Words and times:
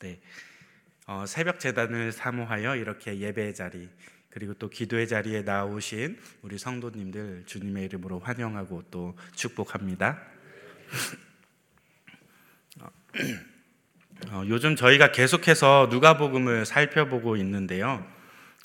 네. 0.00 0.20
어, 1.06 1.24
새벽 1.26 1.58
재단을 1.58 2.12
사모하여 2.12 2.76
이렇게 2.76 3.18
예배의 3.18 3.54
자리 3.54 3.88
그리고 4.30 4.54
또 4.54 4.70
기도의 4.70 5.08
자리에 5.08 5.42
나오신 5.42 6.18
우리 6.42 6.56
성도님들 6.58 7.44
주님의 7.46 7.86
이름으로 7.86 8.20
환영하고 8.20 8.84
또 8.90 9.16
축복합니다. 9.34 10.22
어, 14.30 14.44
요즘 14.46 14.76
저희가 14.76 15.10
계속해서 15.10 15.88
누가복음을 15.90 16.64
살펴보고 16.64 17.36
있는데요. 17.36 18.06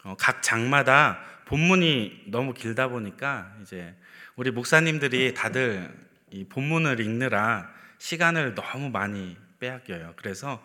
어, 0.03 0.15
각 0.19 0.43
장마다 0.43 1.19
본문이 1.45 2.25
너무 2.27 2.53
길다 2.53 2.89
보니까 2.89 3.55
이제 3.61 3.95
우리 4.35 4.51
목사님들이 4.51 5.33
다들 5.33 5.91
이 6.29 6.43
본문을 6.43 6.99
읽느라 6.99 7.71
시간을 7.97 8.53
너무 8.53 8.89
많이 8.89 9.37
빼앗겨요. 9.59 10.13
그래서 10.17 10.63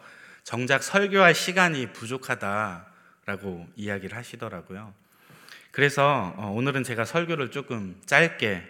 정작 0.49 0.83
설교할 0.83 1.35
시간이 1.35 1.93
부족하다라고 1.93 3.69
이야기를 3.77 4.17
하시더라고요. 4.17 4.95
그래서 5.71 6.33
어, 6.39 6.47
오늘은 6.47 6.85
제가 6.85 7.05
설교를 7.05 7.51
조금 7.51 8.01
짧게 8.07 8.67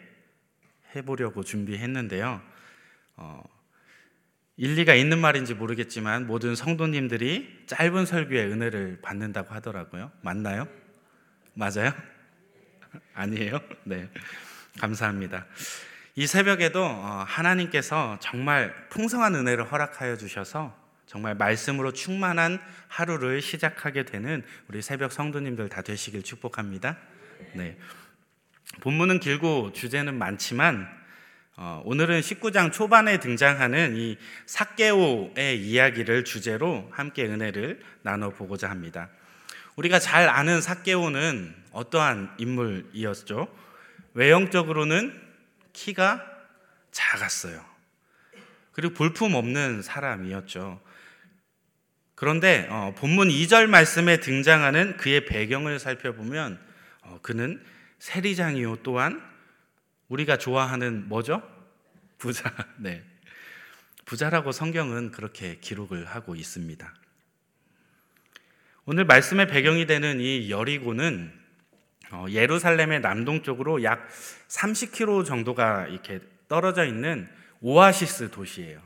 해보려고 0.97 1.45
준비했는데요. 1.45 2.43
어, 3.15 3.45
일리가 4.57 4.97
있는 4.97 5.21
말인지 5.21 5.55
모르겠지만 5.55 6.27
모든 6.27 6.57
성도님들이 6.57 7.63
짧은 7.69 8.07
설교의 8.07 8.51
은혜를 8.51 8.99
받는다고 9.01 9.55
하더라고요. 9.55 10.11
맞나요? 10.21 10.67
맞아요? 11.55 11.93
아니에요? 13.15 13.61
네. 13.85 14.11
감사합니다. 14.81 15.47
이 16.17 16.27
새벽에도 16.27 16.85
어, 16.85 17.25
하나님께서 17.29 18.19
정말 18.21 18.89
풍성한 18.89 19.37
은혜를 19.37 19.71
허락하여 19.71 20.17
주셔서 20.17 20.88
정말 21.09 21.35
말씀으로 21.35 21.93
충만한 21.93 22.61
하루를 22.87 23.41
시작하게 23.41 24.05
되는 24.05 24.45
우리 24.69 24.83
새벽 24.83 25.11
성도님들 25.11 25.71
다 25.71 25.81
되시길 25.81 26.23
축복합니다. 26.23 26.99
네. 27.55 27.79
본문은 28.83 29.19
길고 29.19 29.73
주제는 29.73 30.15
많지만 30.19 30.87
어, 31.57 31.81
오늘은 31.87 32.21
19장 32.21 32.73
초반에 32.73 33.21
등장하는 33.21 33.97
이 33.97 34.19
사개오의 34.45 35.59
이야기를 35.63 36.25
주제로 36.25 36.87
함께 36.93 37.25
은혜를 37.25 37.81
나눠보고자 38.03 38.69
합니다. 38.69 39.09
우리가 39.77 39.99
잘 39.99 40.29
아는 40.29 40.61
사개오는 40.61 41.55
어떠한 41.73 42.35
인물이었죠? 42.37 43.49
외형적으로는 44.13 45.19
키가 45.73 46.23
작았어요. 46.91 47.65
그리고 48.73 48.93
볼품 48.93 49.35
없는 49.35 49.81
사람이었죠. 49.81 50.87
그런데 52.19 52.67
어, 52.69 52.93
본문 52.97 53.29
2절 53.29 53.69
말씀에 53.69 54.19
등장하는 54.19 54.97
그의 54.97 55.25
배경을 55.25 55.79
살펴보면 55.79 56.59
어, 57.03 57.21
그는 57.23 57.63
세리장이요 58.01 58.79
또한 58.83 59.23
우리가 60.09 60.37
좋아하는 60.37 61.09
뭐죠? 61.09 61.41
부자. 62.19 62.53
네. 62.77 63.05
부자라고 64.05 64.51
성경은 64.51 65.13
그렇게 65.13 65.59
기록을 65.61 66.07
하고 66.07 66.35
있습니다. 66.35 66.93
오늘 68.85 69.05
말씀의 69.05 69.47
배경이 69.47 69.87
되는 69.87 70.19
이 70.19 70.51
여리고는 70.51 71.33
어, 72.11 72.27
예루살렘의 72.31 72.99
남동쪽으로 73.01 73.85
약 73.85 74.09
30km 74.49 75.25
정도가 75.25 75.87
이렇게 75.87 76.19
떨어져 76.49 76.85
있는 76.85 77.29
오아시스 77.61 78.33
도시예요. 78.33 78.83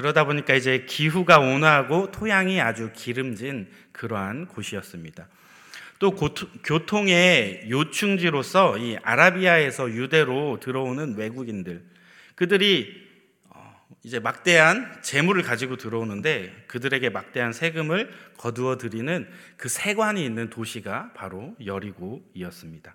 그, 0.00 0.02
그러다 0.02 0.24
보니까 0.24 0.54
이제 0.54 0.86
기후가 0.86 1.38
온화하고 1.38 2.10
토양이 2.10 2.60
아주 2.60 2.90
기름진 2.94 3.68
그러한 3.92 4.46
곳이었습니다. 4.46 5.28
또 5.98 6.12
교통의 6.12 7.66
요충지로서 7.68 8.78
이 8.78 8.96
아라비아에서 9.02 9.90
유대로 9.90 10.58
들어오는 10.58 11.16
외국인들 11.16 11.84
그들이 12.34 13.08
어, 13.50 13.86
이제 14.02 14.18
막대한 14.18 14.98
재물을 15.02 15.42
가지고 15.42 15.76
들어오는데 15.76 16.64
그들에게 16.66 17.10
막대한 17.10 17.52
세금을 17.52 18.10
거두어 18.38 18.78
드리는 18.78 19.28
그 19.58 19.68
세관이 19.68 20.24
있는 20.24 20.48
도시가 20.48 21.10
바로 21.14 21.54
여리고이었습니다. 21.64 22.94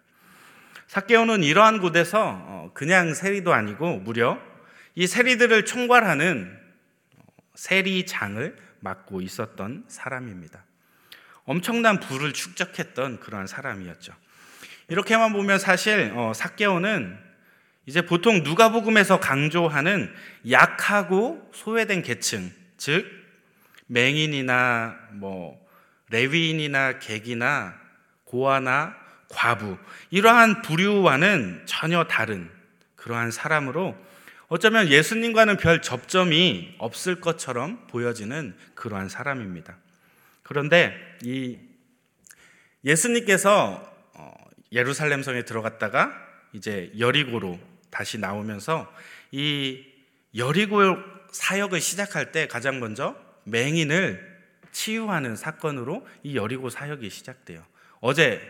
사케오는 0.87 1.43
이러한 1.43 1.79
곳에서 1.79 2.19
어, 2.23 2.71
그냥 2.73 3.13
세리도 3.13 3.53
아니고 3.53 3.97
무려 3.99 4.39
이 4.95 5.05
세리들을 5.05 5.65
총괄하는 5.65 6.57
어, 6.63 6.64
세리장을 7.55 8.57
맡고 8.79 9.21
있었던 9.21 9.85
사람입니다. 9.87 10.63
엄청난 11.45 11.99
부를 11.99 12.33
축적했던 12.33 13.19
그러한 13.19 13.47
사람이었죠. 13.47 14.13
이렇게만 14.87 15.33
보면 15.33 15.59
사실 15.59 16.11
어, 16.15 16.33
사개오는 16.33 17.17
이제 17.85 18.01
보통 18.03 18.43
누가복음에서 18.43 19.19
강조하는 19.19 20.13
약하고 20.49 21.49
소외된 21.53 22.01
계층, 22.01 22.51
즉 22.77 23.05
맹인이나 23.87 24.95
뭐 25.13 25.63
레위인이나 26.09 26.99
객이나 26.99 27.75
고아나 28.23 28.95
과부 29.29 29.77
이러한 30.09 30.61
부류와는 30.61 31.63
전혀 31.65 32.05
다른 32.05 32.49
그러한 32.95 33.31
사람으로 33.31 33.95
어쩌면 34.47 34.89
예수님과는 34.89 35.57
별 35.57 35.81
접점이 35.81 36.75
없을 36.77 37.19
것처럼 37.19 37.87
보여지는 37.87 38.55
그러한 38.75 39.09
사람입니다. 39.09 39.77
그런데 40.43 40.95
이 41.23 41.57
예수님께서 42.83 43.91
어, 44.13 44.33
예루살렘 44.71 45.23
성에 45.23 45.43
들어갔다가 45.43 46.13
이제 46.53 46.91
여리고로 46.99 47.59
다시 47.89 48.19
나오면서 48.19 48.91
이 49.31 49.83
여리고 50.35 50.95
사역을 51.31 51.81
시작할 51.81 52.31
때 52.31 52.47
가장 52.47 52.79
먼저 52.79 53.15
맹인을 53.45 54.35
치유하는 54.71 55.35
사건으로 55.35 56.05
이 56.23 56.35
여리고 56.35 56.69
사역이 56.69 57.09
시작돼요. 57.09 57.65
어제 57.99 58.41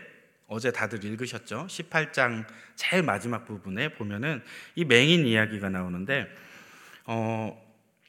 어제 0.48 0.70
다들 0.70 1.04
읽으셨죠? 1.04 1.66
18장 1.68 2.46
제일 2.76 3.02
마지막 3.02 3.44
부분에 3.46 3.90
보면은 3.94 4.42
이 4.74 4.84
맹인 4.84 5.26
이야기가 5.26 5.68
나오는데 5.70 6.28
어, 7.04 7.60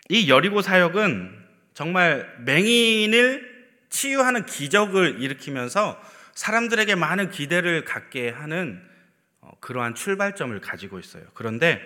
이 0.09 0.29
여리고 0.29 0.61
사역은 0.61 1.45
정말 1.73 2.35
맹인을 2.45 3.57
치유하는 3.89 4.45
기적을 4.45 5.21
일으키면서 5.21 5.99
사람들에게 6.33 6.95
많은 6.95 7.31
기대를 7.31 7.85
갖게 7.85 8.29
하는 8.29 8.81
어, 9.41 9.51
그러한 9.59 9.95
출발점을 9.95 10.59
가지고 10.61 10.99
있어요. 10.99 11.23
그런데 11.33 11.81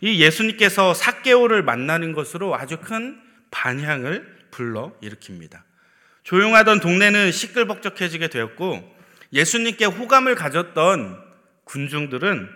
이 0.00 0.22
예수님께서 0.22 0.94
사개오를 0.94 1.62
만나는 1.64 2.12
것으로 2.12 2.54
아주 2.54 2.78
큰 2.78 3.20
반향을 3.50 4.48
불러 4.50 4.92
일으킵니다. 5.02 5.62
조용하던 6.22 6.80
동네는 6.80 7.32
시끌벅적해지게 7.32 8.28
되었고 8.28 8.97
예수님께 9.32 9.84
호감을 9.84 10.34
가졌던 10.34 11.22
군중들은 11.64 12.48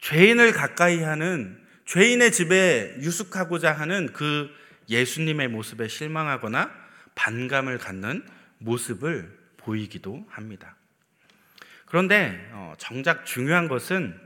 죄인을 0.00 0.52
가까이 0.52 1.02
하는 1.02 1.60
죄인의 1.86 2.32
집에 2.32 2.94
유숙하고자 3.00 3.72
하는 3.72 4.12
그 4.12 4.50
예수님의 4.88 5.48
모습에 5.48 5.88
실망하거나 5.88 6.70
반감을 7.14 7.78
갖는 7.78 8.26
모습을 8.58 9.38
보이기도 9.56 10.26
합니다. 10.30 10.76
그런데 11.86 12.48
어, 12.52 12.74
정작 12.78 13.24
중요한 13.24 13.68
것은 13.68 14.18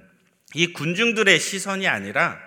이 0.54 0.72
군중들의 0.72 1.38
시선이 1.38 1.86
아니라 1.86 2.38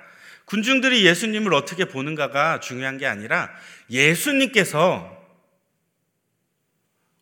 군중들이 0.46 1.06
예수님을 1.06 1.53
어떻게 1.53 1.85
보는가가 1.85 2.59
중요한 2.59 2.97
게 2.97 3.06
아니라 3.06 3.50
예수님께서 3.90 5.20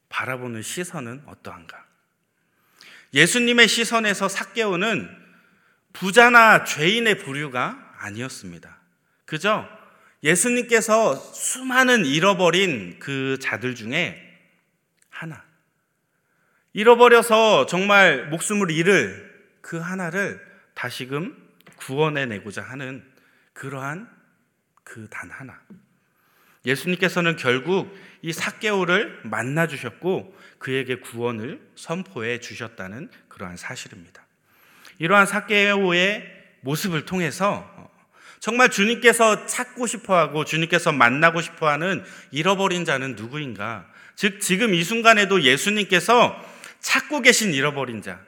바라보는 0.10 0.62
시선은 0.62 1.24
어떠한가? 1.28 1.89
예수님의 3.14 3.68
시선에서 3.68 4.30
삭개오는 4.30 5.10
부자나 5.94 6.64
죄인의 6.64 7.20
부류가 7.20 7.96
아니었습니다. 7.98 8.78
그저 9.26 9.68
예수님께서 10.24 11.16
수많은 11.16 12.06
잃어버린 12.06 13.00
그 13.00 13.38
자들 13.42 13.76
중에 13.76 14.26
하나. 15.10 15.44
잃어버려서 16.74 17.66
정말 17.66 18.30
목숨을 18.30 18.70
잃을 18.72 19.58
그 19.62 19.78
하나를 19.78 20.40
다시금 20.76 21.36
구원해내고자 21.78 22.62
하는 22.62 23.04
그러한 23.54 24.10
그 24.84 25.08
단 25.10 25.30
하나. 25.30 25.60
예수님께서는 26.70 27.36
결국 27.36 27.96
이 28.22 28.32
사개오를 28.32 29.22
만나 29.24 29.68
주셨고 29.68 30.38
그에게 30.60 30.96
구원을 30.96 31.60
선포해 31.76 32.40
주셨다는 32.40 33.10
그러한 33.28 33.58
사실입니다. 33.58 34.26
이러한 35.00 35.26
사개오의 35.26 36.24
모습을 36.62 37.06
통해서 37.06 37.68
정말 38.40 38.70
주님께서 38.70 39.46
찾고 39.46 39.88
싶어 39.88 40.18
하고 40.18 40.46
주님께서 40.46 40.92
만나고 40.92 41.42
싶어 41.42 41.68
하는 41.68 42.04
잃어버린 42.32 42.86
자는 42.86 43.16
누구인가? 43.16 43.86
즉, 44.16 44.42
지금 44.42 44.74
이 44.74 44.84
순간에도 44.84 45.42
예수님께서 45.44 46.36
찾고 46.80 47.22
계신 47.22 47.54
잃어버린 47.54 48.02
자. 48.02 48.22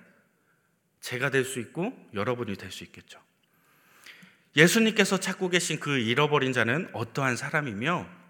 제가 1.02 1.30
될 1.32 1.46
수 1.46 1.60
있고 1.60 1.94
여러분이 2.14 2.56
될 2.58 2.72
수 2.72 2.84
있겠죠. 2.84 3.20
예수님께서 4.56 5.18
찾고 5.18 5.50
계신 5.50 5.80
그 5.80 5.98
잃어버린 5.98 6.52
자는 6.54 6.90
어떠한 6.94 7.38
사람이며 7.38 8.21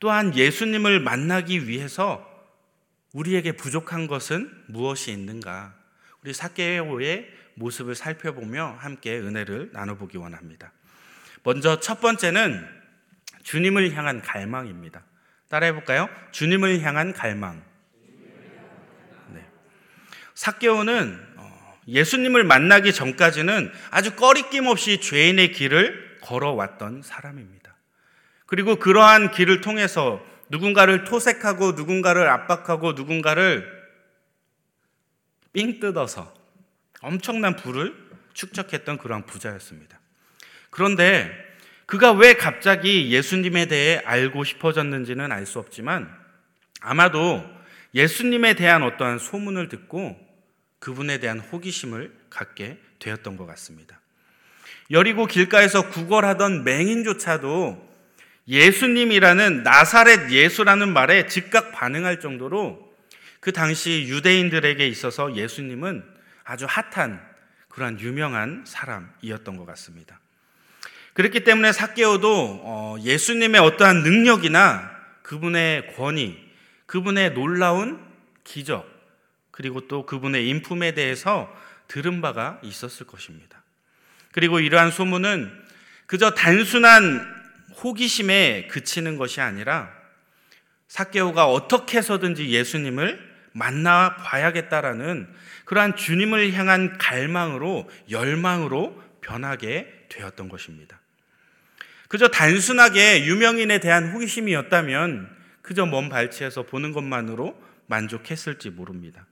또한 0.00 0.34
예수님을 0.34 0.98
만나기 1.00 1.68
위해서 1.68 2.26
우리에게 3.12 3.52
부족한 3.52 4.06
것은 4.06 4.50
무엇이 4.66 5.12
있는가? 5.12 5.74
우리 6.22 6.32
사개오의 6.32 7.30
모습을 7.54 7.94
살펴보며 7.94 8.76
함께 8.78 9.18
은혜를 9.18 9.70
나눠보기 9.72 10.16
원합니다. 10.16 10.72
먼저 11.42 11.80
첫 11.80 12.00
번째는 12.00 12.66
주님을 13.42 13.92
향한 13.92 14.22
갈망입니다. 14.22 15.02
따라해 15.48 15.72
볼까요? 15.72 16.08
주님을 16.32 16.80
향한 16.80 17.12
갈망. 17.12 17.62
네. 19.28 19.46
사개오는 20.34 21.26
어, 21.36 21.78
예수님을 21.88 22.44
만나기 22.44 22.92
전까지는 22.92 23.70
아주 23.90 24.16
꺼리낌 24.16 24.66
없이 24.66 25.00
죄인의 25.00 25.52
길을 25.52 26.20
걸어왔던 26.22 27.02
사람입니다. 27.02 27.69
그리고 28.50 28.76
그러한 28.76 29.30
길을 29.30 29.60
통해서 29.60 30.20
누군가를 30.48 31.04
토색하고 31.04 31.72
누군가를 31.72 32.28
압박하고 32.28 32.94
누군가를 32.94 33.64
삥 35.52 35.78
뜯어서 35.78 36.34
엄청난 37.00 37.54
부를 37.54 37.94
축적했던 38.34 38.98
그러한 38.98 39.24
부자였습니다. 39.26 40.00
그런데 40.70 41.30
그가 41.86 42.10
왜 42.10 42.34
갑자기 42.34 43.12
예수님에 43.12 43.66
대해 43.66 44.02
알고 44.04 44.42
싶어졌는지는 44.42 45.30
알 45.30 45.46
수 45.46 45.60
없지만 45.60 46.12
아마도 46.80 47.48
예수님에 47.94 48.54
대한 48.54 48.82
어떠한 48.82 49.20
소문을 49.20 49.68
듣고 49.68 50.18
그분에 50.80 51.18
대한 51.18 51.38
호기심을 51.38 52.12
갖게 52.30 52.78
되었던 52.98 53.36
것 53.36 53.46
같습니다. 53.46 54.00
여리고 54.90 55.26
길가에서 55.26 55.88
구걸하던 55.90 56.64
맹인조차도 56.64 57.89
예수님이라는 58.50 59.62
나사렛 59.62 60.32
예수라는 60.32 60.92
말에 60.92 61.26
즉각 61.28 61.70
반응할 61.70 62.18
정도로 62.18 62.90
그 63.38 63.52
당시 63.52 64.06
유대인들에게 64.08 64.86
있어서 64.88 65.36
예수님은 65.36 66.04
아주 66.44 66.66
핫한 66.68 67.24
그러한 67.68 68.00
유명한 68.00 68.64
사람이었던 68.66 69.56
것 69.56 69.64
같습니다. 69.66 70.18
그렇기 71.14 71.44
때문에 71.44 71.72
사개오도 71.72 72.60
어, 72.64 72.96
예수님의 73.00 73.60
어떠한 73.60 74.02
능력이나 74.02 74.90
그분의 75.22 75.94
권위, 75.94 76.36
그분의 76.86 77.34
놀라운 77.34 78.04
기적, 78.42 78.84
그리고 79.52 79.86
또 79.86 80.04
그분의 80.06 80.48
인품에 80.48 80.92
대해서 80.92 81.54
들은 81.86 82.20
바가 82.20 82.58
있었을 82.64 83.06
것입니다. 83.06 83.62
그리고 84.32 84.58
이러한 84.58 84.90
소문은 84.90 85.52
그저 86.06 86.32
단순한 86.32 87.39
호기심에 87.82 88.68
그치는 88.68 89.16
것이 89.16 89.40
아니라 89.40 89.90
사개오가 90.88 91.46
어떻게 91.46 91.98
해서든지 91.98 92.50
예수님을 92.50 93.30
만나 93.52 94.16
봐야겠다라는 94.16 95.28
그러한 95.64 95.96
주님을 95.96 96.52
향한 96.52 96.98
갈망으로 96.98 97.88
열망으로 98.10 99.02
변하게 99.20 100.06
되었던 100.08 100.48
것입니다. 100.48 101.00
그저 102.08 102.28
단순하게 102.28 103.24
유명인에 103.24 103.78
대한 103.78 104.12
호기심이었다면 104.12 105.30
그저 105.62 105.86
먼 105.86 106.08
발치에서 106.08 106.64
보는 106.64 106.92
것만으로 106.92 107.56
만족했을지 107.86 108.70
모릅니다. 108.70 109.26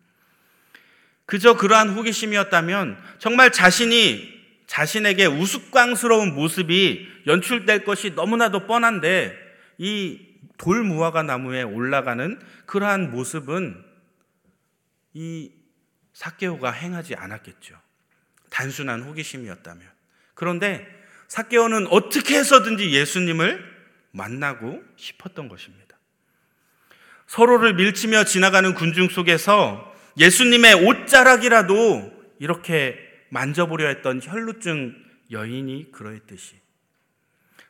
그저 1.27 1.57
그러한 1.57 1.91
호기심이었다면 1.91 2.97
정말 3.19 3.51
자신이 3.51 4.38
자신에게 4.69 5.27
우스꽝스러운 5.27 6.35
모습이 6.35 7.09
연출될 7.27 7.85
것이 7.85 8.11
너무나도 8.11 8.67
뻔한데 8.67 9.37
이 9.79 10.21
돌무화과 10.59 11.23
나무에 11.23 11.63
올라가는 11.63 12.39
그러한 12.67 13.11
모습은 13.11 13.83
이 15.15 15.51
사케오가 16.13 16.71
행하지 16.71 17.15
않았겠죠. 17.15 17.81
단순한 18.51 19.03
호기심이었다면. 19.03 19.89
그런데 20.35 20.87
사개오는 21.29 21.87
어떻게 21.89 22.39
해서든지 22.39 22.93
예수님을 22.93 23.65
만나고 24.11 24.83
싶었던 24.97 25.49
것입니다. 25.49 25.97
서로를 27.27 27.75
밀치며 27.75 28.25
지나가는 28.25 28.75
군중 28.75 29.09
속에서 29.09 29.95
예수님의 30.19 30.75
옷자락이라도 30.87 32.13
이렇게 32.39 33.08
만져보려 33.31 33.89
했던 33.89 34.21
혈루증 34.23 34.95
여인이 35.31 35.93
그러했듯이 35.93 36.57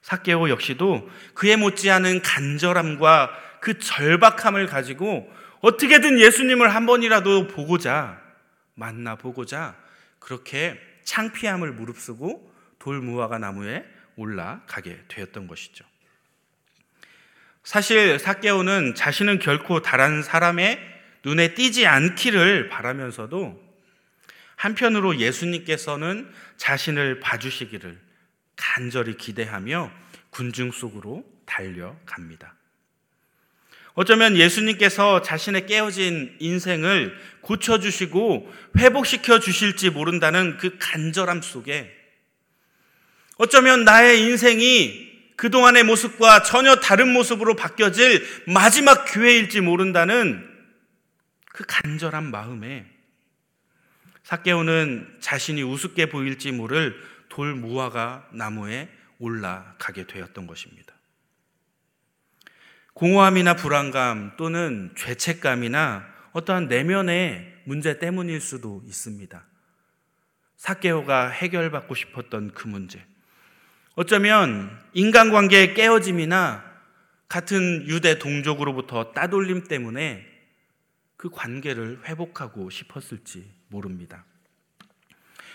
사개오 0.03 0.49
역시도 0.49 1.09
그에 1.35 1.57
못지않은 1.57 2.23
간절함과 2.23 3.59
그 3.61 3.79
절박함을 3.79 4.67
가지고 4.67 5.31
어떻게든 5.61 6.21
예수님을 6.21 6.75
한 6.75 6.87
번이라도 6.87 7.49
보고자 7.49 8.21
만나보고자 8.75 9.77
그렇게 10.19 10.81
창피함을 11.05 11.73
무릅쓰고 11.73 12.53
돌무화과 12.79 13.39
나무에 13.39 13.85
올라가게 14.17 15.01
되었던 15.09 15.47
것이죠. 15.47 15.85
사실 17.65 18.19
사개오는 18.19 18.95
자신은 18.95 19.41
결코 19.41 19.83
다른 19.83 20.23
사람의 20.23 20.81
눈에 21.25 21.55
띄지 21.55 21.87
않기를 21.87 22.69
바라면서도 22.69 23.68
한편으로 24.59 25.19
예수님께서는 25.19 26.31
자신을 26.57 27.21
봐주시기를 27.21 27.99
간절히 28.57 29.17
기대하며 29.17 29.91
군중 30.31 30.73
속으로 30.73 31.25
달려갑니다. 31.47 32.55
어쩌면 33.95 34.37
예수님께서 34.37 35.23
자신의 35.23 35.67
깨어진 35.67 36.37
인생을 36.41 37.17
고쳐주시고 37.41 38.53
회복시켜 38.77 39.39
주실지 39.39 39.91
모른다는 39.91 40.57
그 40.59 40.77
간절함 40.79 41.41
속에 41.41 41.95
어쩌면 43.37 43.85
나의 43.85 44.23
인생이 44.23 45.09
그동안의 45.37 45.85
모습과 45.85 46.43
전혀 46.43 46.77
다른 46.77 47.13
모습으로 47.13 47.55
바뀌어질 47.55 48.27
마지막 48.49 49.05
기회일지 49.05 49.61
모른다는 49.61 50.49
그 51.53 51.65
간절한 51.67 52.33
마음에 52.33 52.98
사개오는 54.29 55.17
자신이 55.21 55.63
우습게 55.63 56.11
보일지 56.11 56.53
모를 56.53 56.95
돌 57.31 57.55
무화과 57.55 58.29
나무에 58.35 58.91
올라가게 59.19 60.07
되었던 60.07 60.47
것입니다. 60.47 60.93
공허함이나 62.93 63.55
불안감 63.55 64.37
또는 64.37 64.93
죄책감이나 64.99 66.05
어떠한 66.33 66.69
내면의 66.69 67.55
문제 67.65 67.99
때문일 67.99 68.43
수도 68.43 68.83
있습니다. 68.85 69.43
사개오가 70.59 71.31
해결받고 71.31 71.95
싶었던 71.95 72.53
그 72.53 72.69
문제. 72.69 73.03
어쩌면 73.95 74.79
인간관계의 74.93 75.73
깨어짐이나 75.73 76.65
같은 77.31 77.89
유대 77.89 78.19
동족으로부터 78.19 79.13
따돌림 79.15 79.65
때문에 79.65 80.27
그 81.17 81.31
관계를 81.31 82.03
회복하고 82.05 82.69
싶었을지 82.69 83.57
모릅니다. 83.69 84.25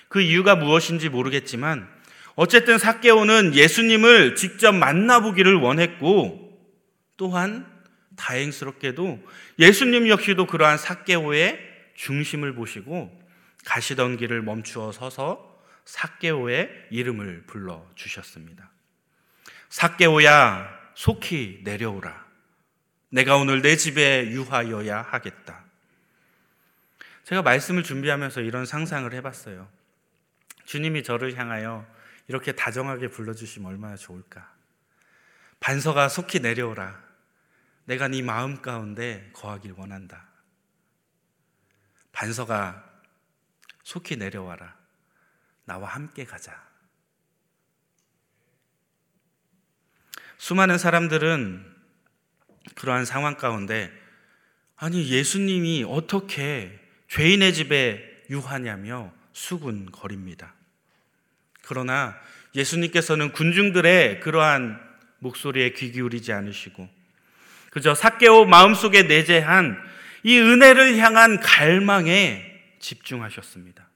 그 0.08 0.22
이유가 0.22 0.56
무엇인지 0.56 1.10
모르겠지만 1.10 1.90
어쨌든 2.36 2.78
사개오는 2.78 3.56
예수님을 3.56 4.36
직접 4.36 4.72
만나보기를 4.72 5.56
원했고 5.56 6.44
또한 7.18 7.72
다행스럽게도 8.16 9.20
예수님 9.60 10.10
역시도 10.10 10.48
그러한 10.48 10.78
사개오의 10.78 11.60
중심을 11.96 12.56
보시고 12.56 13.22
가시던 13.66 14.18
길을 14.18 14.42
멈추어 14.42 14.92
서서 14.92 15.62
사개오의 15.86 16.88
이름을 16.92 17.44
불러 17.46 17.86
주셨습니다. 17.96 18.72
사개오야 19.70 20.70
속히 20.96 21.62
내려오라. 21.64 22.24
내가 23.10 23.38
오늘 23.38 23.62
내 23.62 23.76
집에 23.76 24.28
유하여야 24.30 25.02
하겠다. 25.02 25.63
제가 27.24 27.42
말씀을 27.42 27.84
준비하면서 27.84 28.42
이런 28.42 28.66
상상을 28.66 29.12
해봤어요. 29.14 29.70
주님이 30.66 31.04
저를 31.04 31.38
향하여 31.38 31.86
이렇게 32.28 32.52
다정하게 32.54 33.10
불러주시면 33.10 33.70
얼마나 33.70 33.96
좋을까. 33.96 34.54
반서가 35.60 36.10
속히 36.10 36.40
내려오라. 36.40 37.02
내가 37.86 38.08
네 38.08 38.22
마음 38.22 38.62
가운데 38.62 39.30
거하길 39.34 39.74
원한다. 39.78 40.28
반서가 42.12 42.92
속히 43.84 44.18
내려와라. 44.18 44.76
나와 45.66 45.90
함께 45.90 46.26
가자. 46.26 46.62
수많은 50.38 50.78
사람들은 50.78 51.74
그러한 52.76 53.06
상황 53.06 53.36
가운데 53.36 53.92
아니 54.76 55.10
예수님이 55.10 55.86
어떻게 55.88 56.83
죄인의 57.14 57.54
집에 57.54 58.24
유하냐며 58.32 59.14
수군거립니다. 59.34 60.56
그러나 61.62 62.16
예수님께서는 62.56 63.34
군중들의 63.34 64.20
그러한 64.20 64.80
목소리에 65.20 65.74
귀 65.74 65.92
기울이지 65.92 66.34
않으시고 66.34 66.90
그저 67.70 67.94
삭개오 67.94 68.46
마음속에 68.46 69.04
내재한 69.04 69.80
이 70.24 70.40
은혜를 70.40 70.98
향한 70.98 71.40
갈망에 71.40 72.52
집중하셨습니다. 72.80 73.88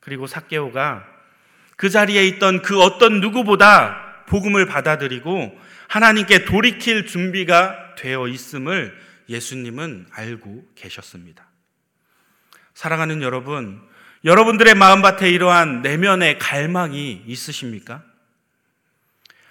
그리고 0.00 0.26
삭개오가 0.26 1.06
그 1.76 1.88
자리에 1.88 2.26
있던 2.26 2.62
그 2.62 2.80
어떤 2.80 3.20
누구보다 3.20 4.24
복음을 4.26 4.66
받아들이고 4.66 5.56
하나님께 5.86 6.46
돌이킬 6.46 7.06
준비가 7.06 7.94
되어 7.94 8.26
있음을 8.26 9.00
예수님은 9.28 10.08
알고 10.10 10.68
계셨습니다. 10.74 11.46
사랑하는 12.76 13.22
여러분, 13.22 13.80
여러분들의 14.22 14.74
마음밭에 14.74 15.30
이러한 15.30 15.80
내면의 15.80 16.38
갈망이 16.38 17.22
있으십니까? 17.26 18.04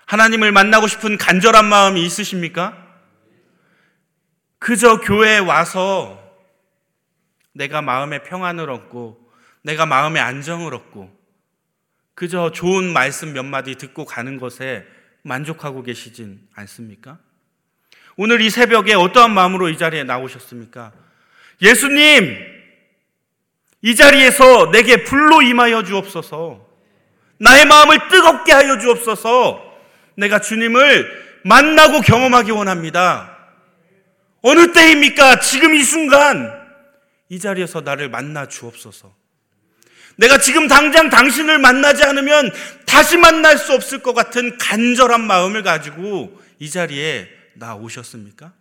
하나님을 0.06 0.52
만나고 0.52 0.86
싶은 0.86 1.18
간절한 1.18 1.66
마음이 1.66 2.06
있으십니까? 2.06 2.78
그저 4.60 5.00
교회에 5.00 5.40
와서 5.40 6.22
내가 7.52 7.82
마음의 7.82 8.26
평안을 8.26 8.70
얻고 8.70 9.32
내가 9.64 9.88
마음의 9.88 10.22
안정을 10.22 10.76
얻고 10.76 11.12
그저 12.14 12.52
좋은 12.52 12.94
말씀 12.94 13.34
몇 13.34 13.42
마디 13.42 13.74
듣고 13.74 14.06
가는 14.06 14.38
것에 14.38 14.86
만족하고 15.24 15.82
계시진 15.82 16.48
않습니까? 16.54 17.18
오늘 18.18 18.40
이 18.42 18.52
새벽에 18.52 18.94
어떠한 18.94 19.34
마음으로 19.34 19.70
이 19.70 19.80
자리에 19.80 20.04
나오셨습니까? 20.04 20.94
예수님, 21.64 22.55
이 23.86 23.96
자리에서 23.96 24.72
내게 24.72 25.04
불로 25.04 25.44
임하여 25.44 25.84
주옵소서. 25.84 26.68
나의 27.38 27.66
마음을 27.66 28.08
뜨겁게 28.10 28.52
하여 28.52 28.80
주옵소서. 28.80 29.62
내가 30.16 30.42
주님을 30.42 31.42
만나고 31.44 32.02
경험하기 32.02 32.50
원합니다. 32.50 33.38
어느 34.42 34.74
때입니까? 34.74 35.40
지금 35.40 35.76
이 35.76 35.84
순간 35.84 36.52
이 37.30 37.38
자리에서 37.38 37.82
나를 37.82 38.10
만나 38.10 38.48
주옵소서. 38.48 39.16
내가 40.16 40.40
지금 40.40 40.68
당장 40.68 41.12
당신을 41.12 41.60
만나지 41.60 42.04
않으면 42.04 42.50
다시 42.88 43.18
만날 43.18 43.56
수 43.60 43.72
없을 43.74 44.02
것 44.02 44.16
같은 44.16 44.58
간절한 44.58 45.22
마음을 45.22 45.62
가지고 45.62 46.42
이 46.58 46.72
자리에 46.72 47.30
나 47.54 47.76
오셨습니까? 47.76 48.52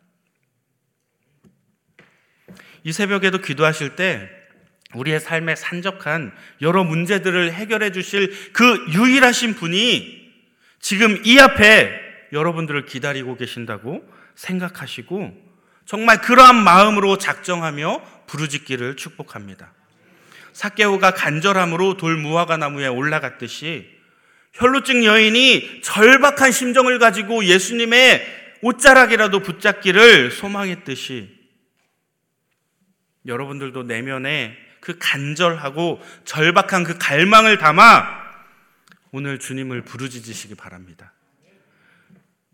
이 2.83 2.93
새벽에도 2.93 3.38
기도하실 3.38 3.97
때 3.97 4.43
우리의 4.94 5.20
삶에 5.20 5.56
산적한 5.56 6.32
여러 6.62 6.84
문제들을 6.84 7.52
해결해 7.52 7.92
주실 7.92 8.52
그 8.52 8.84
유일하신 8.92 9.54
분이 9.54 10.24
지금 10.80 11.20
이 11.24 11.38
앞에 11.38 12.00
여러분들을 12.32 12.86
기다리고 12.86 13.36
계신다고 13.36 14.04
생각하시고 14.34 15.44
정말 15.86 16.20
그러한 16.20 16.62
마음으로 16.62 17.18
작정하며 17.18 18.02
부르짖기를 18.26 18.96
축복합니다. 18.96 19.72
사개오가 20.52 21.12
간절함으로 21.12 21.96
돌 21.96 22.16
무화과 22.16 22.56
나무에 22.56 22.86
올라갔듯이 22.86 23.92
혈루증 24.54 25.04
여인이 25.04 25.80
절박한 25.82 26.52
심정을 26.52 26.98
가지고 26.98 27.44
예수님의 27.44 28.44
옷자락이라도 28.62 29.40
붙잡기를 29.40 30.30
소망했듯이 30.30 31.28
여러분들도 33.26 33.82
내면에 33.82 34.56
그 34.85 34.99
간절하고 34.99 35.99
절박한 36.26 36.85
그 36.85 36.99
갈망을 36.99 37.57
담아 37.57 38.23
오늘 39.12 39.38
주님을 39.38 39.83
부르짖으시기 39.83 40.57
바랍니다. 40.57 41.14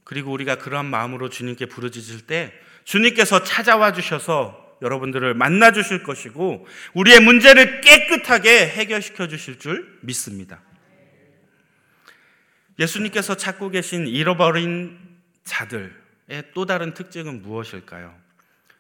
그리고 0.05 0.31
우리가 0.31 0.55
그러한 0.57 0.87
마음으로 0.87 1.29
주님께 1.29 1.67
부르짖을 1.67 2.27
때 2.29 2.55
주님께서 2.85 3.43
찾아와 3.43 3.93
주셔서 3.93 4.79
여러분들을 4.81 5.35
만나 5.35 5.73
주실 5.73 6.05
것이고 6.05 6.67
우리의 6.95 7.21
문제를 7.21 7.81
깨끗하게 7.81 8.69
해결시켜 8.69 9.27
주실 9.27 9.59
줄 9.59 9.99
믿습니다. 10.03 10.63
예수님께서 12.79 13.37
찾고 13.37 13.71
계신 13.71 14.07
잃어버린 14.07 14.99
자들의 15.43 15.91
또 16.55 16.65
다른 16.65 16.95
특징은 16.95 17.43
무엇일까요? 17.43 18.30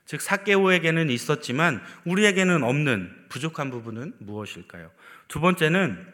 즉 0.06 0.20
사개오에게는 0.20 1.10
있었지만 1.10 1.82
우리에게는 2.04 2.62
없는 2.62 3.26
부족한 3.28 3.70
부분은 3.70 4.14
무엇일까요? 4.18 4.90
두 5.28 5.40
번째는 5.40 6.04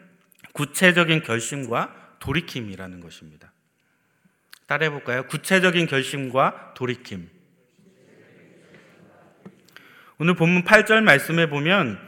구체적인 0.53 1.23
결심과 1.23 2.15
돌이킴이라는 2.19 2.99
것입니다. 2.99 3.51
따라해 4.67 4.89
볼까요? 4.89 5.23
구체적인 5.27 5.87
결심과 5.87 6.73
돌이킴. 6.75 7.29
오늘 10.19 10.35
본문 10.35 10.63
8절 10.63 11.01
말씀에 11.03 11.47
보면 11.47 11.99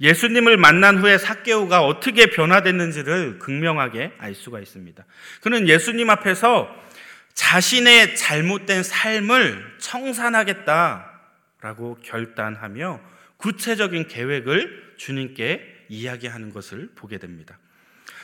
예수님을 0.00 0.56
만난 0.56 0.98
후에 0.98 1.18
사개오가 1.18 1.84
어떻게 1.84 2.26
변화됐는지를 2.26 3.38
극명하게 3.40 4.12
알 4.18 4.34
수가 4.34 4.60
있습니다. 4.60 5.04
그는 5.42 5.68
예수님 5.68 6.08
앞에서 6.08 6.72
자신의 7.34 8.16
잘못된 8.16 8.82
삶을 8.82 9.76
청산하겠다 9.78 11.07
라고 11.60 11.98
결단하며 12.02 13.00
구체적인 13.36 14.08
계획을 14.08 14.94
주님께 14.96 15.86
이야기하는 15.88 16.52
것을 16.52 16.90
보게 16.94 17.18
됩니다. 17.18 17.58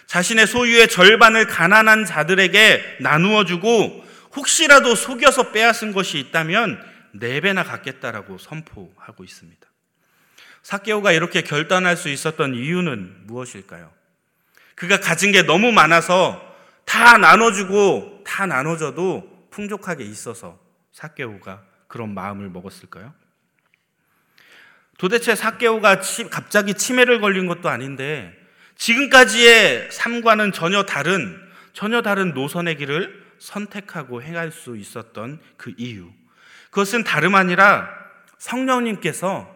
자신의 0.06 0.46
소유의 0.46 0.88
절반을 0.88 1.46
가난한 1.46 2.04
자들에게 2.04 2.98
나누어 3.00 3.44
주고 3.44 4.04
혹시라도 4.36 4.94
속여서 4.94 5.52
빼앗은 5.52 5.92
것이 5.92 6.18
있다면 6.18 6.84
네 7.12 7.40
배나 7.40 7.62
갖겠다라고 7.62 8.38
선포하고 8.38 9.24
있습니다. 9.24 9.66
사케오가 10.62 11.12
이렇게 11.12 11.42
결단할 11.42 11.96
수 11.96 12.08
있었던 12.08 12.54
이유는 12.54 13.26
무엇일까요? 13.26 13.92
그가 14.74 14.98
가진 14.98 15.30
게 15.30 15.42
너무 15.42 15.72
많아서 15.72 16.54
다 16.84 17.18
나눠주고 17.18 18.24
다 18.26 18.46
나눠줘도 18.46 19.48
풍족하게 19.50 20.04
있어서 20.04 20.58
사케오가 20.92 21.62
그런 21.86 22.12
마음을 22.14 22.48
먹었을까요? 22.50 23.14
도대체 24.98 25.34
사케오가 25.34 26.00
갑자기 26.30 26.74
치매를 26.74 27.20
걸린 27.20 27.46
것도 27.46 27.68
아닌데 27.68 28.32
지금까지의 28.76 29.90
삶과는 29.90 30.52
전혀 30.52 30.84
다른 30.84 31.40
전혀 31.72 32.02
다른 32.02 32.34
노선의 32.34 32.76
길을 32.76 33.24
선택하고 33.38 34.22
행할 34.22 34.52
수 34.52 34.76
있었던 34.76 35.40
그 35.56 35.74
이유. 35.76 36.10
그것은 36.70 37.04
다름 37.04 37.34
아니라 37.34 37.88
성령님께서 38.38 39.52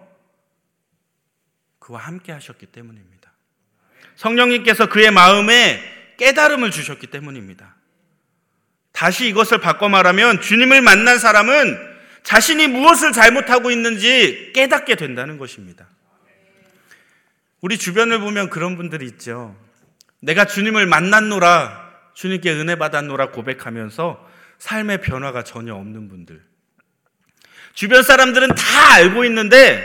그와 1.79 2.01
함께 2.01 2.33
하셨기 2.33 2.67
때문입니다. 2.67 3.33
성령님께서 4.17 4.89
그의 4.89 5.11
마음에 5.11 5.81
깨달음을 6.19 6.71
주셨기 6.71 7.07
때문입니다. 7.07 7.77
다시 8.93 9.29
이것을 9.29 9.61
바꿔 9.61 9.89
말하면 9.89 10.41
주님을 10.41 10.83
만난 10.83 11.19
사람은 11.19 11.88
자신이 12.29 12.67
무엇을 12.67 13.13
잘못하고 13.13 13.71
있는지 13.71 14.53
깨닫게 14.55 14.97
된다는 14.97 15.39
것입니다. 15.39 15.89
우리 17.63 17.79
주변을 17.79 18.21
보면 18.21 18.51
그런 18.51 18.77
분들이 18.77 19.07
있죠. 19.07 19.57
내가 20.21 20.45
주님을 20.45 20.85
만났노라, 20.85 21.91
주님께 22.13 22.53
은혜 22.53 22.77
받았노라 22.77 23.31
고백하면서 23.31 24.29
삶의 24.59 25.01
변화가 25.01 25.43
전혀 25.43 25.75
없는 25.75 26.11
분들. 26.11 26.45
주변 27.73 28.03
사람들은 28.03 28.49
다 28.49 28.93
알고 28.97 29.25
있는데 29.25 29.83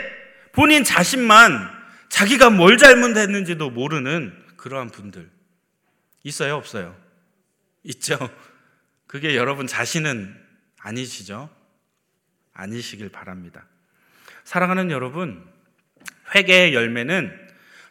본인 0.51 0.83
자신만 0.83 1.71
자기가 2.09 2.49
뭘 2.49 2.77
잘못했는지도 2.77 3.69
모르는 3.69 4.37
그러한 4.57 4.89
분들 4.89 5.29
있어요, 6.23 6.55
없어요? 6.55 6.93
있죠. 7.83 8.17
그게 9.07 9.37
여러분 9.37 9.65
자신은 9.65 10.35
아니시죠? 10.81 11.62
아니시길 12.53 13.09
바랍니다. 13.09 13.65
사랑하는 14.43 14.91
여러분, 14.91 15.43
회개의 16.35 16.73
열매는 16.73 17.31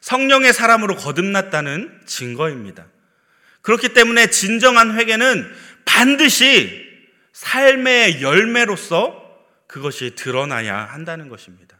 성령의 0.01 0.53
사람으로 0.53 0.97
거듭났다는 0.97 2.03
증거입니다. 2.07 2.87
그렇기 3.63 3.91
때문에 3.91 4.29
진정한 4.29 4.99
회개는 4.99 5.53
반드시 5.85 6.91
삶의 7.33 8.23
열매로서 8.23 9.21
그것이 9.67 10.15
드러나야 10.15 10.77
한다는 10.77 11.29
것입니다. 11.29 11.79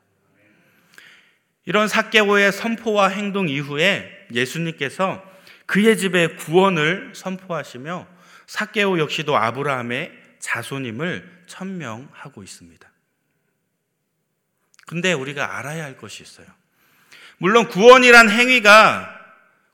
이런 1.65 1.89
사개오의 1.89 2.53
선포와 2.53 3.09
행동 3.09 3.49
이후에 3.49 4.27
예수님께서 4.33 5.23
그의 5.67 5.97
집에 5.97 6.29
구원을 6.29 7.13
선포하시며 7.15 8.07
사케오 8.47 8.99
역시도 8.99 9.37
아브라함의 9.37 10.22
자손임을 10.43 11.45
천명하고 11.47 12.43
있습니다. 12.43 12.91
근데 14.87 15.13
우리가 15.13 15.59
알아야 15.59 15.85
할 15.85 15.97
것이 15.97 16.23
있어요. 16.23 16.47
물론 17.39 17.69
구원이란 17.69 18.29
행위가 18.29 19.21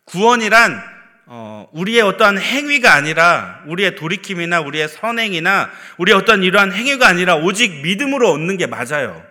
구원이란 0.05 0.99
어, 1.31 1.69
우리의 1.73 2.01
어떠한 2.03 2.39
행위가 2.39 2.95
아니라 2.95 3.63
우리의 3.67 3.97
돌이킴이나 3.97 4.61
우리의 4.61 4.89
선행이나 4.89 5.71
우리의 5.99 6.17
어떤 6.17 6.43
이러한 6.43 6.73
행위가 6.73 7.07
아니라 7.07 7.37
오직 7.37 7.83
믿음으로 7.83 8.31
얻는 8.31 8.57
게 8.57 8.67
맞아요. 8.67 9.27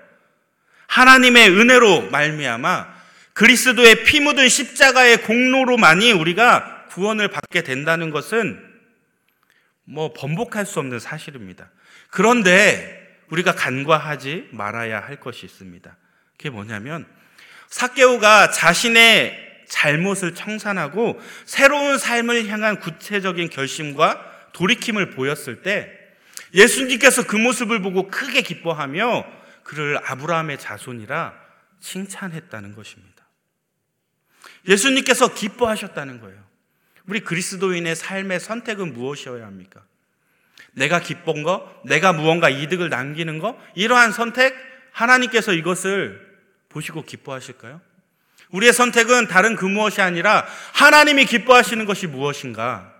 하나님의 0.88 1.50
은혜로 1.50 2.10
말미암아 2.12 2.98
그리스도의 3.34 4.03
피 4.03 4.20
묻은 4.20 4.50
십자가의 4.50 5.24
공로로만이 5.24 6.12
우리가 6.12 6.86
구원을 6.89 7.29
받게 7.29 7.63
된다는 7.63 8.10
것은 8.10 8.66
뭐 9.89 10.12
번복할 10.12 10.65
수 10.65 10.79
없는 10.79 11.00
사실입니다. 11.00 11.70
그런데 12.12 13.24
우리가 13.29 13.56
간과하지 13.56 14.50
말아야 14.51 15.00
할 15.00 15.20
것이 15.20 15.46
있습니다. 15.46 15.96
그게 16.32 16.50
뭐냐면 16.50 17.06
사케오가 17.70 18.51
자신의 18.51 19.65
잘못을 19.67 20.36
청산하고 20.36 21.20
새로운 21.46 21.98
삶을 21.98 22.48
향한 22.48 22.79
구체적인 22.79 23.50
결심과 23.50 24.50
돌이킴을 24.53 25.12
보였을 25.12 25.62
때 25.62 25.91
예수님께서 26.53 27.25
그 27.25 27.36
모습을 27.36 27.82
보고 27.82 28.10
크게 28.10 28.41
기뻐하며 28.41 29.25
그를 29.63 30.00
아브라함의 30.03 30.60
자손이라 30.60 31.34
칭찬했다는 31.82 32.75
것입니다. 32.75 33.25
예수님께서 34.67 35.34
기뻐하셨다는 35.34 36.20
거예요. 36.22 36.46
우리 37.07 37.21
그리스도인의 37.21 37.95
삶의 37.95 38.39
선택은 38.39 38.93
무엇이어야 38.93 39.45
합니까? 39.45 39.81
내가 40.73 40.99
기쁜 40.99 41.41
거, 41.41 41.81
내가 41.85 42.13
무언가 42.13 42.49
이득을 42.49 42.89
남기는 42.89 43.39
거, 43.39 43.59
이러한 43.75 44.11
선택, 44.11 44.53
하나님께서 44.91 45.53
이것을 45.53 46.21
보시고 46.69 47.03
기뻐하실까요? 47.03 47.81
우리의 48.49 48.73
선택은 48.73 49.27
다른 49.27 49.55
그 49.55 49.65
무엇이 49.65 50.01
아니라 50.01 50.45
하나님이 50.73 51.25
기뻐하시는 51.25 51.85
것이 51.85 52.07
무엇인가? 52.07 52.93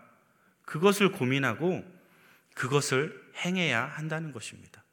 그것을 0.66 1.12
고민하고 1.12 1.86
그것을 2.54 3.22
행해야 3.46 3.84
한다는 3.96 4.32
것입니다. 4.32 4.84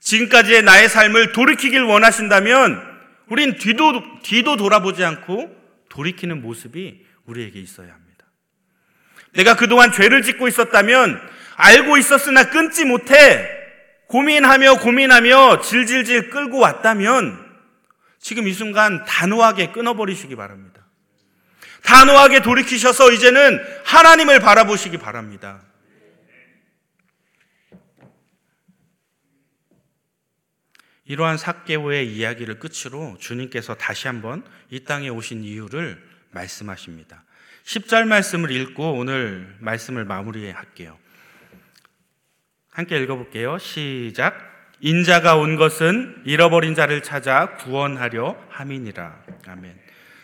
지금까지의 0.00 0.62
나의 0.62 0.88
삶을 0.88 1.32
돌이키길 1.32 1.82
원하신다면 1.82 2.94
우린 3.28 3.56
뒤도, 3.56 4.20
뒤도 4.22 4.56
돌아보지 4.56 5.02
않고 5.02 5.56
돌이키는 5.88 6.42
모습이 6.42 7.06
우리에게 7.24 7.58
있어야 7.60 7.92
합니다. 7.92 8.03
내가 9.34 9.56
그동안 9.56 9.92
죄를 9.92 10.22
짓고 10.22 10.48
있었다면 10.48 11.20
알고 11.56 11.98
있었으나 11.98 12.50
끊지 12.50 12.84
못해 12.84 13.48
고민하며 14.08 14.78
고민하며 14.78 15.60
질질질 15.60 16.30
끌고 16.30 16.58
왔다면 16.58 17.44
지금 18.18 18.48
이 18.48 18.52
순간 18.52 19.04
단호하게 19.04 19.72
끊어버리시기 19.72 20.36
바랍니다. 20.36 20.86
단호하게 21.82 22.40
돌이키셔서 22.40 23.12
이제는 23.12 23.60
하나님을 23.84 24.40
바라보시기 24.40 24.98
바랍니다. 24.98 25.62
이러한 31.04 31.36
사개오의 31.36 32.10
이야기를 32.14 32.58
끝으로 32.58 33.18
주님께서 33.20 33.74
다시 33.74 34.06
한번 34.06 34.42
이 34.70 34.84
땅에 34.84 35.10
오신 35.10 35.44
이유를 35.44 36.02
말씀하십니다. 36.30 37.24
10절 37.64 38.06
말씀을 38.06 38.50
읽고 38.50 38.94
오늘 38.94 39.54
말씀을 39.60 40.04
마무리할게요. 40.04 40.98
함께 42.70 42.98
읽어볼게요. 42.98 43.58
시작. 43.58 44.52
인자가 44.80 45.36
온 45.36 45.56
것은 45.56 46.22
잃어버린 46.26 46.74
자를 46.74 47.02
찾아 47.02 47.56
구원하려 47.56 48.36
함이니라. 48.50 49.22
아멘. 49.46 49.78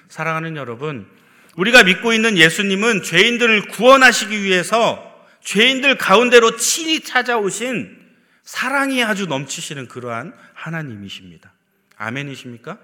사랑하는 0.09 0.57
여러분, 0.57 1.09
우리가 1.57 1.85
믿고 1.85 2.13
있는 2.13 2.37
예수님은 2.37 3.03
죄인들을 3.03 3.69
구원하시기 3.69 4.43
위해서 4.43 5.27
죄인들 5.43 5.97
가운데로 5.97 6.57
친히 6.57 7.01
찾아오신 7.01 7.99
사랑이 8.43 9.03
아주 9.03 9.27
넘치시는 9.27 9.89
그러한 9.89 10.35
하나님이십니다. 10.53 11.53
아멘이십니까? 11.97 12.79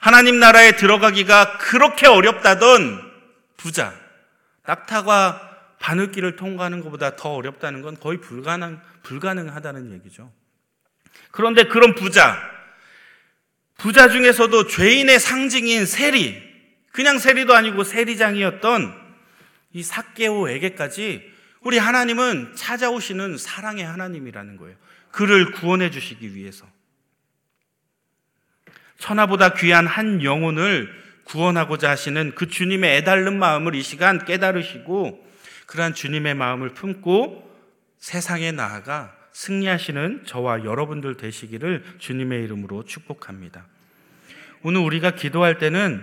하나님 0.00 0.38
나라에 0.40 0.72
들어가기가 0.72 1.58
그렇게 1.58 2.08
어렵다던 2.08 3.11
부자, 3.62 3.94
낙타가 4.66 5.76
바늘길을 5.78 6.34
통과하는 6.34 6.80
것보다 6.80 7.14
더 7.14 7.34
어렵다는 7.34 7.80
건 7.80 7.96
거의 7.98 8.20
불가능, 8.20 8.80
불가능하다는 9.04 9.92
얘기죠. 9.92 10.32
그런데 11.30 11.68
그런 11.68 11.94
부자, 11.94 12.36
부자 13.78 14.08
중에서도 14.08 14.66
죄인의 14.66 15.20
상징인 15.20 15.86
세리, 15.86 16.42
그냥 16.90 17.20
세리도 17.20 17.54
아니고 17.54 17.84
세리장이었던 17.84 19.00
이 19.74 19.82
사개오에게까지 19.84 21.32
우리 21.60 21.78
하나님은 21.78 22.56
찾아오시는 22.56 23.38
사랑의 23.38 23.84
하나님이라는 23.84 24.56
거예요. 24.56 24.76
그를 25.12 25.52
구원해 25.52 25.90
주시기 25.90 26.34
위해서. 26.34 26.66
천하보다 28.98 29.54
귀한 29.54 29.86
한 29.86 30.24
영혼을 30.24 31.01
구원하고자 31.24 31.90
하시는 31.90 32.34
그 32.34 32.48
주님의 32.48 32.98
애달른 32.98 33.38
마음을 33.38 33.74
이 33.74 33.82
시간 33.82 34.24
깨달으시고 34.24 35.26
그러한 35.66 35.94
주님의 35.94 36.34
마음을 36.34 36.70
품고 36.70 37.50
세상에 37.98 38.52
나아가 38.52 39.14
승리하시는 39.32 40.24
저와 40.26 40.64
여러분들 40.64 41.16
되시기를 41.16 41.84
주님의 41.98 42.44
이름으로 42.44 42.84
축복합니다. 42.84 43.64
오늘 44.62 44.80
우리가 44.80 45.12
기도할 45.12 45.58
때는 45.58 46.02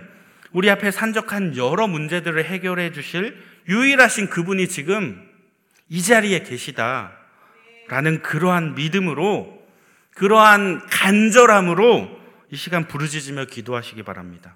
우리 0.52 0.68
앞에 0.68 0.90
산적한 0.90 1.56
여러 1.56 1.86
문제들을 1.86 2.44
해결해 2.44 2.92
주실 2.92 3.40
유일하신 3.68 4.30
그분이 4.30 4.68
지금 4.68 5.28
이 5.88 6.02
자리에 6.02 6.42
계시다. 6.42 7.12
라는 7.88 8.22
그러한 8.22 8.76
믿음으로, 8.76 9.60
그러한 10.14 10.86
간절함으로 10.86 12.20
이 12.52 12.56
시간 12.56 12.86
부르짖으며 12.86 13.46
기도하시기 13.46 14.02
바랍니다. 14.04 14.54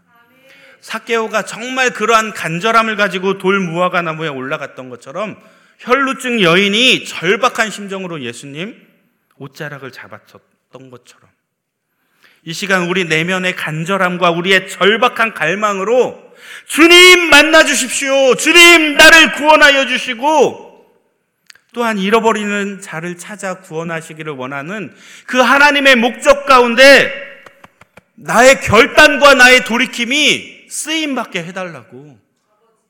사케오가 0.85 1.47
정말 1.47 1.95
그러한 1.95 2.35
간절함을 2.35 2.97
가지고 2.97 3.39
돌 3.39 3.59
무화과 3.59 4.03
나무에 4.03 4.29
올라갔던 4.29 4.91
것처럼 4.91 5.35
혈루증 5.79 6.43
여인이 6.43 7.07
절박한 7.07 7.71
심정으로 7.71 8.21
예수님 8.21 8.77
옷자락을 9.37 9.93
잡았던 9.93 10.91
것처럼 10.91 11.31
이 12.43 12.53
시간 12.53 12.83
우리 12.89 13.07
내면의 13.07 13.57
간절함과 13.57 14.33
우리의 14.33 14.69
절박한 14.69 15.33
갈망으로 15.33 16.23
주님 16.67 17.31
만나 17.31 17.65
주십시오. 17.65 18.35
주님 18.35 18.99
나를 18.99 19.33
구원하여 19.33 19.87
주시고 19.87 20.87
또한 21.73 21.97
잃어버리는 21.97 22.83
자를 22.83 23.17
찾아 23.17 23.55
구원하시기를 23.55 24.35
원하는 24.35 24.95
그 25.25 25.39
하나님의 25.39 25.97
목적 25.97 26.45
가운데 26.45 27.11
나의 28.17 28.61
결단과 28.61 29.33
나의 29.33 29.65
돌이킴이 29.65 30.54
쓰임 30.75 31.15
받게 31.15 31.45
해달라고 31.45 32.19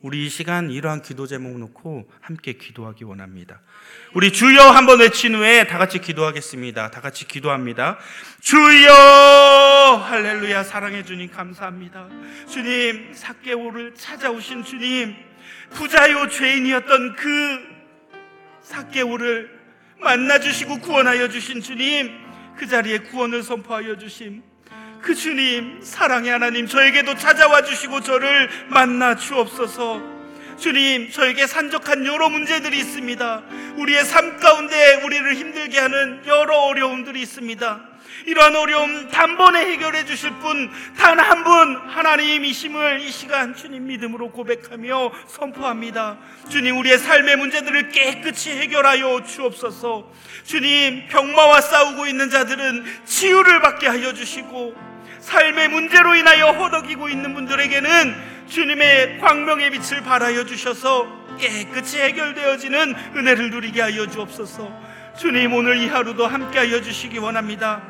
우리 0.00 0.24
이 0.24 0.30
시간 0.30 0.70
이러한 0.70 1.02
기도 1.02 1.26
제목 1.26 1.58
놓고 1.58 2.10
함께 2.22 2.54
기도하기 2.54 3.04
원합니다. 3.04 3.60
우리 4.14 4.32
주여 4.32 4.70
한번 4.70 5.00
외친 5.00 5.34
후에 5.34 5.66
다 5.66 5.76
같이 5.76 5.98
기도하겠습니다. 5.98 6.90
다 6.90 7.00
같이 7.02 7.28
기도합니다. 7.28 7.98
주여 8.40 8.90
할렐루야 10.02 10.64
사랑해 10.64 11.04
주님 11.04 11.30
감사합니다. 11.30 12.08
주님 12.48 13.12
사개오를 13.12 13.94
찾아오신 13.94 14.64
주님 14.64 15.14
부자요 15.72 16.30
죄인이었던 16.30 17.16
그 17.16 17.60
사개오를 18.62 19.60
만나 20.00 20.40
주시고 20.40 20.78
구원하여 20.78 21.28
주신 21.28 21.60
주님 21.60 22.10
그 22.56 22.66
자리에 22.66 23.00
구원을 23.00 23.42
선포하여 23.42 23.98
주심 23.98 24.42
그 25.04 25.14
주님, 25.14 25.80
사랑의 25.82 26.30
하나님, 26.30 26.66
저에게도 26.66 27.14
찾아와 27.16 27.62
주시고 27.62 28.00
저를 28.00 28.48
만나 28.68 29.14
주옵소서. 29.14 30.00
주님, 30.56 31.10
저에게 31.10 31.46
산적한 31.46 32.06
여러 32.06 32.30
문제들이 32.30 32.78
있습니다. 32.78 33.42
우리의 33.76 34.02
삶 34.06 34.40
가운데 34.40 34.94
우리를 35.04 35.34
힘들게 35.34 35.78
하는 35.78 36.22
여러 36.26 36.56
어려움들이 36.56 37.20
있습니다. 37.20 37.80
이러한 38.24 38.56
어려움 38.56 39.10
단번에 39.10 39.72
해결해 39.72 40.06
주실 40.06 40.30
분, 40.40 40.70
단 40.96 41.20
한 41.20 41.44
분, 41.44 41.76
하나님이심을 41.76 43.00
이 43.00 43.10
시간 43.10 43.54
주님 43.54 43.86
믿음으로 43.86 44.30
고백하며 44.30 45.12
선포합니다. 45.26 46.16
주님, 46.48 46.78
우리의 46.78 46.96
삶의 46.96 47.36
문제들을 47.36 47.90
깨끗이 47.90 48.52
해결하여 48.52 49.22
주옵소서. 49.24 50.10
주님, 50.44 51.08
병마와 51.08 51.60
싸우고 51.60 52.06
있는 52.06 52.30
자들은 52.30 52.86
치유를 53.04 53.60
받게 53.60 53.86
하여 53.86 54.14
주시고, 54.14 54.93
삶의 55.24 55.68
문제로 55.68 56.14
인하여 56.14 56.50
허덕이고 56.50 57.08
있는 57.08 57.34
분들에게는 57.34 58.14
주님의 58.46 59.20
광명의 59.20 59.70
빛을 59.70 60.02
발하여 60.02 60.44
주셔서 60.44 61.08
깨끗이 61.38 61.98
해결되어지는 61.98 62.94
은혜를 63.16 63.50
누리게 63.50 63.80
하여 63.80 64.06
주옵소서. 64.06 64.70
주님 65.18 65.54
오늘 65.54 65.78
이 65.78 65.88
하루도 65.88 66.26
함께 66.26 66.58
하여 66.58 66.82
주시기 66.82 67.18
원합니다. 67.18 67.82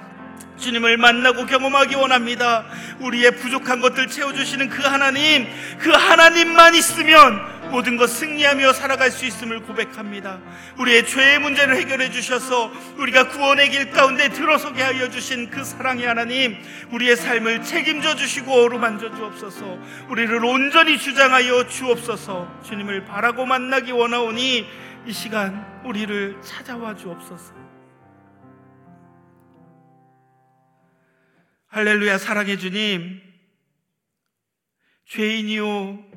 주님을 0.58 0.96
만나고 0.96 1.46
경험하기 1.46 1.96
원합니다. 1.96 2.66
우리의 3.00 3.32
부족한 3.32 3.80
것들 3.80 4.06
채워주시는 4.06 4.68
그 4.68 4.82
하나님, 4.82 5.48
그 5.80 5.90
하나님만 5.90 6.76
있으면 6.76 7.53
모든 7.70 7.96
것 7.96 8.06
승리하며 8.08 8.72
살아갈 8.72 9.10
수 9.10 9.24
있음을 9.26 9.62
고백합니다. 9.62 10.40
우리의 10.78 11.06
죄의 11.06 11.40
문제를 11.40 11.76
해결해 11.76 12.10
주셔서 12.10 12.70
우리가 12.98 13.28
구원의 13.28 13.70
길 13.70 13.90
가운데 13.90 14.28
들어서게 14.28 14.82
하여 14.82 15.10
주신 15.10 15.50
그 15.50 15.64
사랑의 15.64 16.06
하나님, 16.06 16.56
우리의 16.92 17.16
삶을 17.16 17.62
책임져 17.62 18.14
주시고 18.14 18.52
어루만져 18.52 19.14
주옵소서. 19.14 19.78
우리를 20.08 20.44
온전히 20.44 20.98
주장하여 20.98 21.66
주옵소서. 21.66 22.62
주님을 22.64 23.04
바라고 23.04 23.44
만나기 23.44 23.92
원하오니 23.92 24.66
이 25.06 25.12
시간 25.12 25.82
우리를 25.84 26.40
찾아와 26.42 26.94
주옵소서. 26.94 27.64
할렐루야 31.74 32.18
사랑해 32.18 32.56
주님 32.56 33.20
죄인이요 35.06 36.13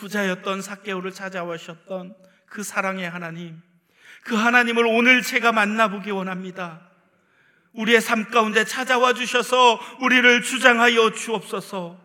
부자였던 0.00 0.62
사개오를 0.62 1.12
찾아오셨던 1.12 2.14
그 2.46 2.62
사랑의 2.62 3.08
하나님 3.08 3.60
그 4.24 4.34
하나님을 4.34 4.86
오늘 4.86 5.22
제가 5.22 5.52
만나보기 5.52 6.10
원합니다. 6.10 6.80
우리의 7.72 8.00
삶 8.00 8.30
가운데 8.30 8.64
찾아와 8.64 9.14
주셔서 9.14 9.80
우리를 10.00 10.42
주장하여 10.42 11.12
주옵소서. 11.12 11.98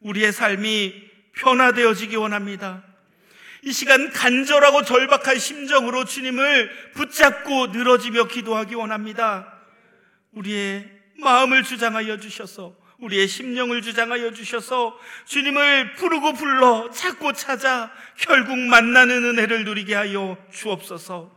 우리의 0.00 0.32
삶이 0.32 0.94
변화되어지기 1.34 2.16
원합니다. 2.16 2.84
이 3.62 3.72
시간 3.72 4.12
간절하고 4.12 4.84
절박한 4.84 5.38
심정으로 5.38 6.04
주님을 6.04 6.92
붙잡고 6.94 7.68
늘어지며 7.68 8.28
기도하기 8.28 8.76
원합니다. 8.76 9.52
우리의 10.32 10.88
마음을 11.18 11.64
주장하여 11.64 12.18
주셔서 12.18 12.76
우리의 12.98 13.28
심령을 13.28 13.80
주장하여 13.80 14.32
주셔서 14.32 14.98
주님을 15.26 15.94
부르고 15.94 16.32
불러 16.32 16.90
찾고 16.90 17.32
찾아 17.32 17.92
결국 18.16 18.58
만나는 18.58 19.24
은혜를 19.24 19.64
누리게 19.64 19.94
하여 19.94 20.36
주옵소서. 20.52 21.36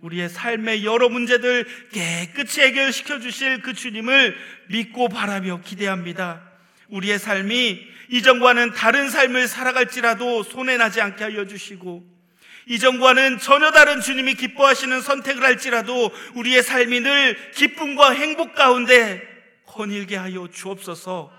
우리의 0.00 0.28
삶의 0.28 0.84
여러 0.84 1.08
문제들 1.08 1.66
깨끗이 1.90 2.60
해결시켜 2.60 3.18
주실 3.18 3.62
그 3.62 3.74
주님을 3.74 4.36
믿고 4.68 5.08
바라며 5.08 5.60
기대합니다. 5.64 6.42
우리의 6.88 7.18
삶이 7.18 7.84
이전과는 8.10 8.72
다른 8.72 9.10
삶을 9.10 9.48
살아갈지라도 9.48 10.44
손해나지 10.44 11.00
않게 11.00 11.24
하여 11.24 11.46
주시고 11.46 12.06
이전과는 12.66 13.38
전혀 13.38 13.72
다른 13.72 14.00
주님이 14.00 14.34
기뻐하시는 14.34 15.00
선택을 15.00 15.42
할지라도 15.42 16.12
우리의 16.34 16.62
삶이 16.62 17.00
늘 17.00 17.50
기쁨과 17.52 18.12
행복 18.12 18.54
가운데 18.54 19.37
거닐게 19.68 20.16
하여 20.16 20.48
주옵소서. 20.48 21.32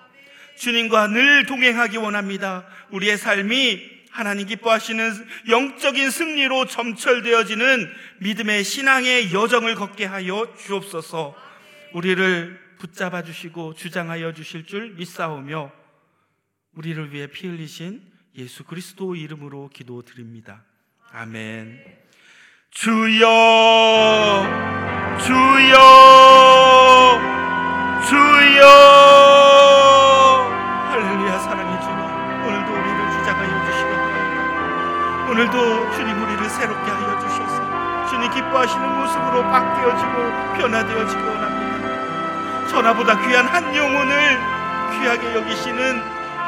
주님과 0.57 1.07
늘 1.07 1.45
동행하기 1.45 1.97
원합니다. 1.97 2.65
우리의 2.91 3.17
삶이 3.17 3.99
하나님 4.11 4.47
기뻐하시는 4.47 5.27
영적인 5.49 6.09
승리로 6.09 6.65
점철되어지는 6.65 7.91
믿음의 8.19 8.63
신앙의 8.63 9.33
여정을 9.33 9.75
걷게 9.75 10.05
하여 10.05 10.53
주옵소서. 10.57 11.35
우리를 11.93 12.59
붙잡아 12.79 13.23
주시고 13.23 13.75
주장하여 13.75 14.33
주실 14.33 14.65
줄 14.65 14.91
믿사오며 14.95 15.71
우리를 16.73 17.13
위해 17.13 17.27
피 17.27 17.47
흘리신 17.47 18.01
예수 18.37 18.63
그리스도 18.63 19.15
이름으로 19.15 19.69
기도드립니다. 19.73 20.63
아멘. 21.11 21.83
주여, 22.71 23.25
주여, 25.25 26.28
주여. 28.07 28.65
할렐루야, 30.89 31.37
사랑의 31.39 31.81
주님. 31.81 31.99
오늘도 32.45 32.71
우리를 32.71 33.11
주시기 33.11 33.33
바랍니다. 33.33 33.69
오늘도 35.29 35.91
주님 35.91 36.23
우리를 36.23 36.49
새롭게 36.49 36.89
하여 36.91 37.19
주셔서 37.19 37.61
주님 38.07 38.31
기뻐하시는 38.31 38.99
모습으로 38.99 39.43
바뀌어지고 39.43 40.13
변화되어지기 40.57 41.21
원합니다. 41.21 42.67
전화보다 42.67 43.19
귀한 43.27 43.45
한 43.45 43.75
영혼을 43.75 44.39
귀하게 44.93 45.35
여기시는 45.35 46.01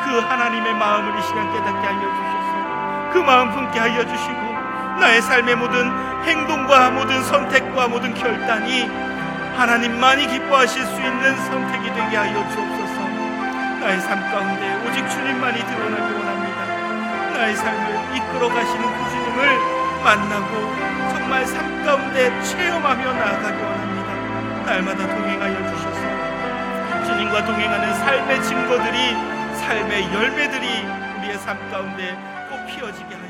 그 0.05 0.19
하나님의 0.19 0.73
마음을 0.73 1.19
이 1.19 1.21
시간 1.21 1.51
깨닫게 1.51 1.85
하여 1.87 1.99
주셔서 1.99 3.11
그 3.13 3.19
마음 3.19 3.51
품게 3.51 3.77
하여 3.77 4.03
주시고 4.05 4.41
나의 4.99 5.21
삶의 5.21 5.55
모든 5.55 5.91
행동과 6.23 6.89
모든 6.91 7.21
선택과 7.23 7.87
모든 7.87 8.13
결단이 8.13 8.89
하나님만이 9.57 10.27
기뻐하실 10.27 10.83
수 10.83 10.95
있는 10.95 11.35
선택이 11.35 11.87
되게 11.93 12.15
하여 12.17 12.33
주옵소서. 12.49 13.01
나의 13.81 13.99
삶 14.01 14.19
가운데 14.31 14.75
오직 14.87 15.07
주님만이 15.09 15.59
드러나기 15.59 16.13
원합니다. 16.13 17.37
나의 17.37 17.55
삶을 17.55 18.15
이끌어 18.15 18.49
가시는 18.49 18.81
그 18.81 19.09
주님을 19.09 19.81
만나고 20.03 21.11
정말 21.13 21.45
삶 21.45 21.85
가운데 21.85 22.41
체험하며 22.43 23.13
나아가기 23.13 23.63
원합니다. 23.63 24.65
날마다 24.65 25.07
동행하여 25.15 25.69
주셔서 25.69 27.05
주님과 27.05 27.45
동행하는 27.45 27.93
삶의 27.93 28.43
증거들이 28.43 29.15
삶의 29.59 30.13
열매들이 30.13 30.67
우리의 31.19 31.37
삶 31.39 31.57
가운데 31.69 32.17
꼭 32.49 32.65
피어지게 32.67 33.20